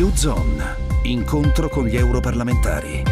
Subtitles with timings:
[0.00, 3.02] U-Zone, incontro con gli europarlamentari.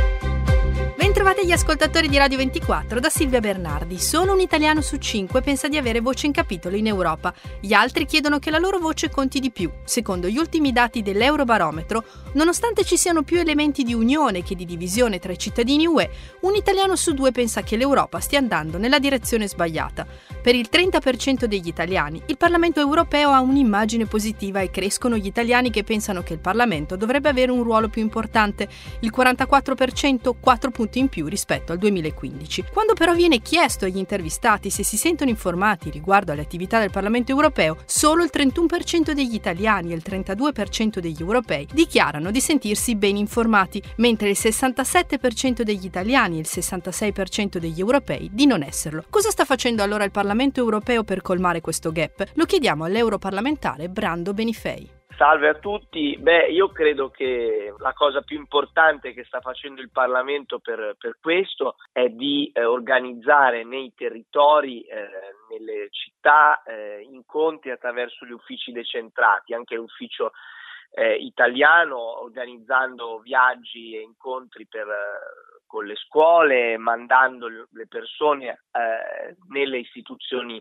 [0.96, 3.98] Bentrovate gli ascoltatori di Radio 24 da Silvia Bernardi.
[3.98, 7.32] Solo un italiano su cinque pensa di avere voce in capitolo in Europa.
[7.60, 9.70] Gli altri chiedono che la loro voce conti di più.
[9.84, 15.18] Secondo gli ultimi dati dell'Eurobarometro, nonostante ci siano più elementi di unione che di divisione
[15.18, 16.10] tra i cittadini UE,
[16.40, 20.06] un italiano su due pensa che l'Europa stia andando nella direzione sbagliata.
[20.42, 25.70] Per il 30% degli italiani, il Parlamento europeo ha un'immagine positiva e crescono gli italiani
[25.70, 28.66] che pensano che il Parlamento dovrebbe avere un ruolo più importante.
[29.02, 32.64] Il 44%, 4 punti in più rispetto al 2015.
[32.72, 37.30] Quando però viene chiesto agli intervistati se si sentono informati riguardo alle attività del Parlamento
[37.30, 43.16] europeo, solo il 31% degli italiani e il 32% degli europei dichiarano di sentirsi ben
[43.16, 49.04] informati, mentre il 67% degli italiani e il 66% degli europei di non esserlo.
[49.08, 52.32] Cosa sta facendo allora il Parlamento europeo per colmare questo gap?
[52.34, 55.00] Lo chiediamo all'europarlamentare Brando Benifei.
[55.16, 59.90] Salve a tutti, beh io credo che la cosa più importante che sta facendo il
[59.90, 65.08] Parlamento per, per questo è di eh, organizzare nei territori, eh,
[65.50, 70.32] nelle città, eh, incontri attraverso gli uffici decentrati, anche l'ufficio
[70.94, 74.86] eh, italiano organizzando viaggi e incontri per,
[75.66, 80.60] con le scuole, mandando le persone eh, nelle istituzioni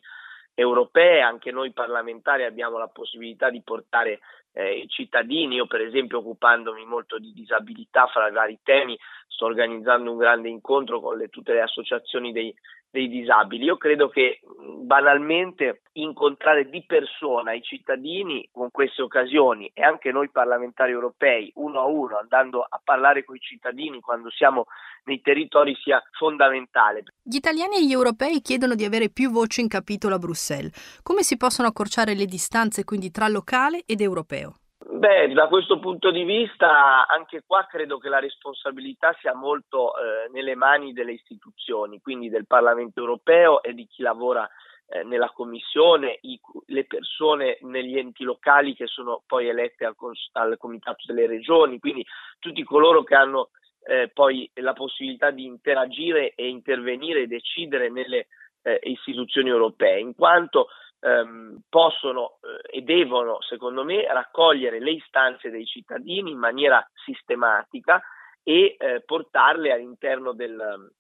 [0.54, 4.20] europee, anche noi parlamentari abbiamo la possibilità di portare
[4.54, 9.46] eh, i cittadini, io per esempio occupandomi molto di disabilità fra i vari temi sto
[9.46, 12.54] organizzando un grande incontro con le, tutte le associazioni dei,
[12.90, 13.64] dei disabili.
[13.64, 20.30] Io credo che banalmente incontrare di persona i cittadini con queste occasioni e anche noi
[20.30, 24.66] parlamentari europei uno a uno andando a parlare con i cittadini quando siamo
[25.06, 27.04] nei territori sia fondamentale.
[27.24, 31.00] Gli italiani e gli europei chiedono di avere più voce in capitolo a Bruxelles.
[31.02, 34.56] Come si possono accorciare le distanze quindi tra locale ed europeo?
[34.84, 40.28] Beh, da questo punto di vista, anche qua credo che la responsabilità sia molto eh,
[40.32, 44.50] nelle mani delle istituzioni, quindi del Parlamento europeo e di chi lavora
[44.88, 49.96] eh, nella Commissione, i, le persone negli enti locali che sono poi elette al,
[50.34, 52.04] al Comitato delle Regioni, quindi
[52.40, 53.50] tutti coloro che hanno
[53.84, 58.28] eh, poi la possibilità di interagire e intervenire e decidere nelle
[58.64, 60.70] eh, istituzioni europee, in quanto
[61.02, 68.02] ehm, possono eh, e devono, secondo me, raccogliere le istanze dei cittadini in maniera sistematica
[68.44, 70.92] e eh, portarle all'interno del,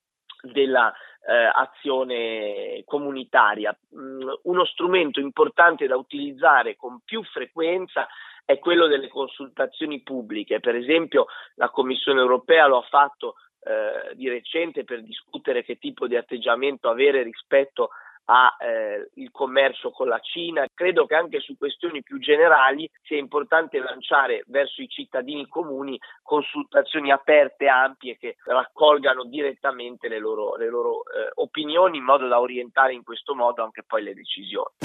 [0.41, 0.94] della
[1.28, 3.78] eh, comunitaria.
[3.95, 8.07] Mm, uno strumento importante da utilizzare con più frequenza
[8.44, 10.59] è quello delle consultazioni pubbliche.
[10.59, 16.07] Per esempio, la Commissione europea lo ha fatto eh, di recente per discutere che tipo
[16.07, 17.90] di atteggiamento avere rispetto
[18.31, 20.65] al eh, commercio con la Cina.
[20.73, 27.11] Credo che anche su questioni più generali sia importante lanciare verso i cittadini comuni consultazioni
[27.11, 32.93] aperte, ampie, che raccolgano direttamente le loro, le loro eh, opinioni in modo da orientare
[32.93, 34.75] in questo modo anche poi le decisioni.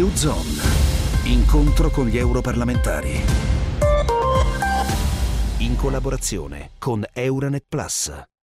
[0.00, 3.48] U-Zone, incontro con gli europarlamentari.
[5.60, 8.29] In collaborazione con Euronet Plus.